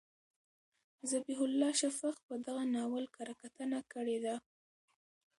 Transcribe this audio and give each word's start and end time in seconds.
ذبیح 1.11 1.39
الله 1.47 1.71
شفق 1.81 2.15
په 2.27 2.33
دغه 2.45 2.63
ناول 2.75 3.05
کره 3.15 3.33
کتنه 3.41 3.79
کړې 3.93 4.17
ده. 4.25 4.35